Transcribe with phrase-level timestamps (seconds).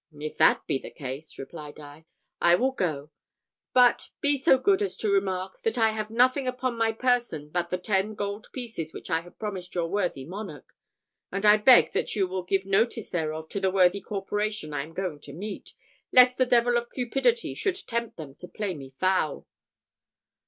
[0.19, 2.07] "If that be the case," replied I,
[2.41, 3.11] "I will go;
[3.71, 7.69] but be so good as to remark, that I have nothing upon my person but
[7.69, 10.75] the ten gold pieces which I have promised your worthy monarch;
[11.31, 14.93] and I beg that you will give notice thereof to the worthy corporation I am
[14.93, 15.75] going to meet,
[16.11, 19.45] lest the devil of cupidity should tempt them to play me foul."